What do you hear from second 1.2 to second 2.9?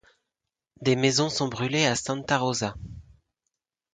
sont brûlées à Santa Rosa.